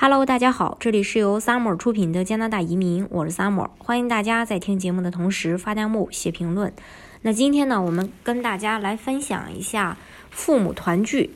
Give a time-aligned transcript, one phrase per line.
[0.00, 6.72] Hello，大家好，这里是由 Summer 出品的加拿大移民，我是 Summer，欢迎大家在听节目的同时发弹幕、写评论。
[7.22, 9.96] 那今天呢，我们跟大家来分享一下
[10.30, 11.30] 父母团聚。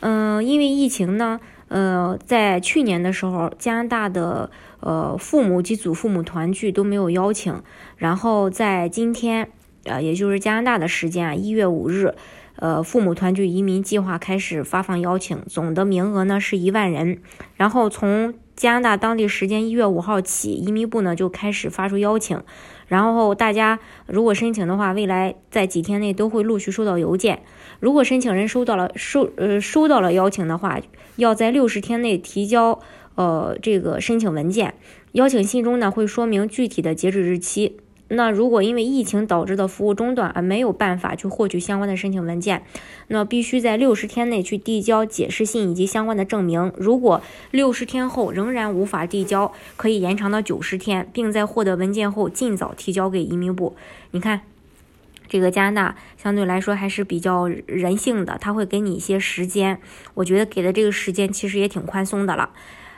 [0.00, 4.50] 嗯，因为疫情呢，呃，在去年的时候，加拿大的
[4.80, 7.62] 呃父母及祖父母团聚都没有邀请，
[7.96, 9.50] 然后在今天，
[9.84, 12.14] 呃，也就是加拿大的时间啊，一月五日。
[12.56, 17.18] 呃，父母团聚移民计划开始发放邀请，总的名额呢是一万人。
[17.56, 22.40] 然后从加拿大当地时间一月五号起，移民部呢就开始发出邀请。
[22.86, 27.42] 然后大家如果申请的话，未来在几天内都会陆续收到邮件。
[27.80, 30.80] 如果申请人收到了收呃收到了邀请的话，
[31.16, 32.78] 要在六十天内提交
[33.16, 34.74] 呃这个申请文件。
[35.12, 37.78] 邀请信中呢会说明具体的截止日期。
[38.08, 42.62] 那如果因为疫情导致的服务中断而没有办法去获取相关的申请文件，
[43.08, 46.70] 那必须在六十天内去递交解释信以及相关的证明。
[46.76, 53.74] 如果六十天后仍然无法递交，可以延长到九十天，并在获得文件后尽早提交给移民部。
[54.10, 54.42] 你看，
[55.26, 59.80] 这个加拿大相对来说还是比较人性的，他会给你一些时间。
[60.12, 62.50] 我觉得给的这个时间其实也挺宽松的了。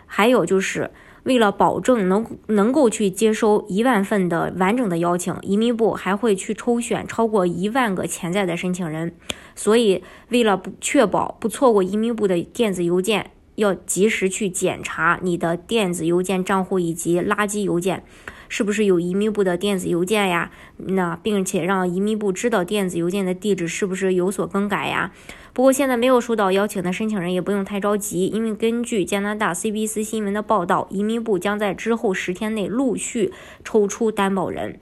[0.06, 0.90] 还有就是。
[1.26, 9.12] 为了保证能能够去接收一万份的完整的邀请，移民部还会去抽选超过一万个潜在的申请人。
[9.56, 18.04] 所以，为了不确保不错过移民部的电子邮件，要及时去检查你的电子邮件账户以及垃圾邮件。
[18.48, 20.52] 是不是有移民部的电子邮件呀？
[20.76, 25.10] 那并且让移民部知道电子邮件的地址是不是有所更改呀？
[25.56, 33.32] 不过现在没有收到邀请的申请人也不用太着急，因为根据加拿大 CBC 新闻的报道，移民部将在之后十天内陆续
[33.64, 34.78] 抽出担保人。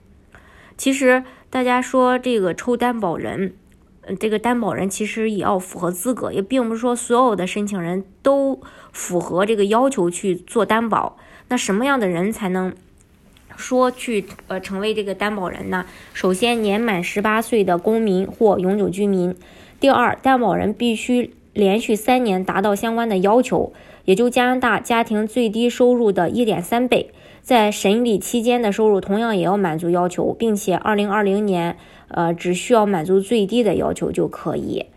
[0.75, 3.53] 其实大家说这个抽担保人，
[4.01, 8.59] 嗯这个担保人其实也要符合资格，也并不是说所有的申请人都
[8.91, 11.17] 符合这个要求去做担保。
[11.47, 12.73] 那什么样的人才能？
[13.55, 15.85] 说去呃成为这个担保人呢？
[16.13, 19.35] 首先年满十八岁的公民或永久居民。
[19.79, 23.73] 第二，担保人必须连续三年达到相关的要求，
[24.05, 27.11] 也就加拿大家庭最低收入的一点三倍。
[27.41, 31.77] 在审理期间的收入同样也要满足要求，并且二零二零年
[32.07, 34.87] 呃只需要满足最低的要求就可以。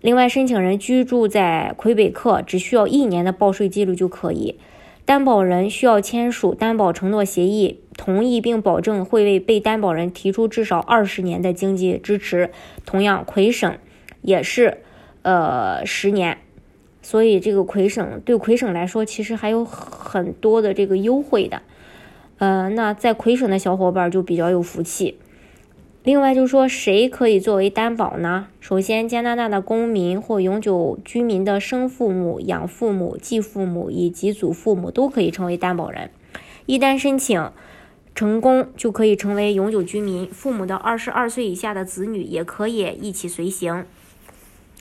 [0.00, 4.58] 另外，申请人居住在魁北克，只需要一年的报税记录就可以。
[5.06, 12.50] 担保人需要签署担保承诺协议，同意并保证会为被担保人提出至少二十年的经济支持。
[12.84, 13.76] 同样，魁省
[14.22, 14.78] 也是，
[15.22, 16.38] 呃，十年。
[17.02, 21.60] 所以，这个魁省对魁省来说，其实还有很多的这个优惠的。
[22.38, 25.18] 呃，那在魁省的小伙伴就比较有福气。
[26.02, 28.48] 另外就是说，谁可以作为担保呢？
[28.60, 36.10] 首先，加拿大的公民或永久居民的生父母、养父母、继父母以及祖父母都可以成为担保人。
[36.66, 37.50] 一旦申请
[38.14, 40.28] 成功，就可以成为永久居民。
[40.28, 43.84] 父母的二十二岁以下的子女也可以一起随行。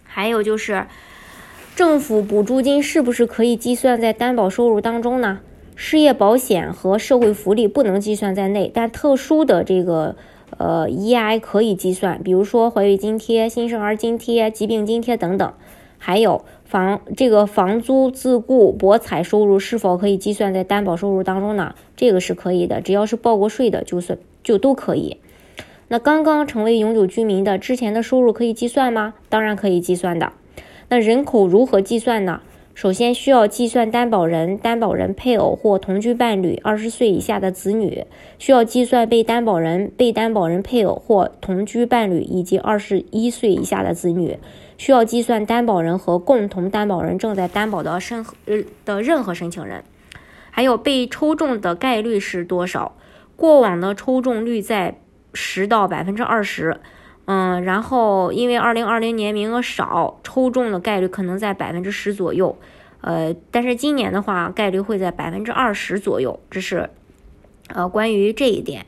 [0.04, 0.86] 还有就是，
[1.76, 5.40] 政府补助金是不是可以计算在担保收入当中呢？
[5.76, 10.16] 失业保险和社会福利不能计算在内，但特殊的这个。
[10.60, 15.52] 呃，EI 可以计算，比如说怀孕津贴、新生儿津贴、疾病津贴等等，
[15.98, 21.75] 还有房这个房租自雇博彩收入是否可以计算在担保收入当中呢？
[21.95, 25.17] 这个是可以的，只要是报过税的，就算就都可以。
[25.89, 29.13] 那刚刚成为永久居民的之前的收入可以计算吗？
[29.29, 30.34] 当然可以计算的。
[30.89, 32.41] 那人口如何计算呢？
[32.73, 38.03] 首先需要计算担保人、担保人配偶或同居伴侣二十岁以下的子女，
[38.39, 44.39] 需要计算被担保人、被担保人配偶或同居伴侣以及二十一岁以下的子女，
[44.78, 49.84] 需要计算担保人和共同担保人正在担保的申呃的任何申请人，
[50.50, 52.95] 还有被抽中的概率是多少？
[53.35, 55.00] 过往的抽中率在
[55.34, 56.79] 十到百分之二十。
[57.25, 62.57] 嗯，然后因为二零二零年名额少，抽中的概率可能在百分之十左右，
[63.00, 66.90] 呃，但是今年的话，概率会在百分之二十左右，这是
[67.70, 68.85] 呃关于这一点。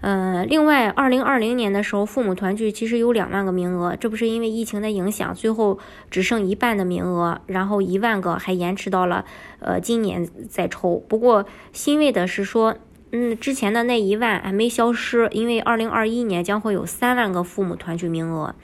[0.00, 5.78] 嗯，另外，二零二零年的时候，父母团聚其实有两万个名额，这不是因为疫情的影响，最后
[6.10, 9.26] 只剩一半的名额，然后一万个还延迟到了
[9.58, 11.02] 呃今年再抽。
[11.08, 12.76] 不过欣慰的是说。
[13.18, 18.54] 嗯，之前的那一万还没消失，因为二零二一年将会有三万个父母团聚名额，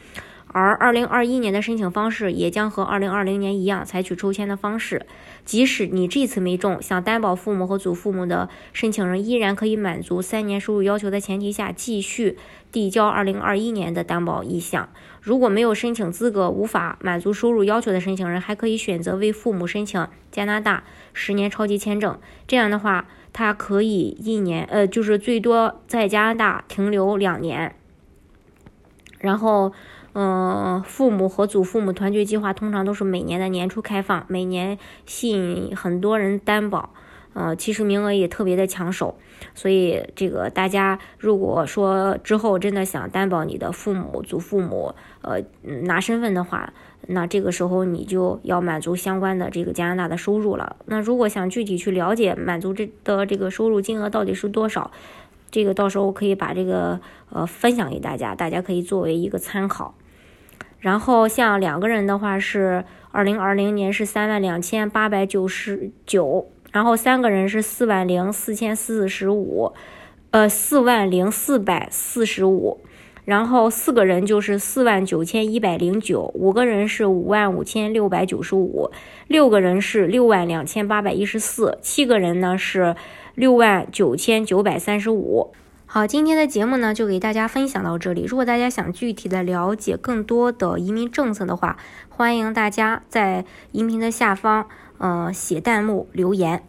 [0.53, 5.07] 而二零二一年的申请方式也将和二零二零年一样，采取抽签的方式。
[5.47, 12.37] 即使你这次没中，想担保父母和祖父母的申请人依然可以满足三年收入要求的前提下，继续
[12.71, 14.91] 递交二零二一年的担保意向。
[15.23, 20.85] 如果没有申请资格、无法满足收入要求的申请人，还可以选择为父母申请加拿大
[21.15, 22.19] 十年超级签证。
[22.47, 27.75] 这样的话，他可以一年，呃，就是最多在加拿大停留两年，
[29.19, 29.73] 然后。
[30.15, 36.91] 嗯，父母和祖父母团聚计划通常都是每年的年初开放，每年吸引很多人担保，
[37.33, 39.17] 呃，其实名额也特别的抢手，
[39.55, 45.43] 所以这个大家如果说之后真的想担保你的父母、祖父母，呃，
[45.85, 46.75] 拿身份的话，
[47.07, 50.77] 那这个时候你就要满足相关的这个加拿大的收入了。
[50.85, 54.91] 那如果想具体去了解满足这的这个收入金额到底是多少，
[55.51, 57.01] 这个到时候可以把这个
[57.31, 59.95] 呃分享给大家，大家可以作为一个参考。
[60.83, 69.73] 然后像两个人的话是二零二零年是三万两千八百九十九，然后三个人是四万零四千四十五，
[70.33, 72.81] 呃四万零四百四十五，
[73.25, 78.91] 然后四个人就是四万九千一百零九，五个人是五万五千六百九十五，
[79.29, 82.97] 六个人是六万两千八百一十四，七个人呢是
[83.37, 85.53] 六万九千九百三十五。
[85.95, 88.25] 好，今天的节目呢就给大家分享到这里。
[88.25, 91.77] 如果大家想具体的了解更多的移民政策的话，
[92.09, 94.65] 欢迎大家在音频的下方，
[94.97, 96.63] 呃，写弹幕留言。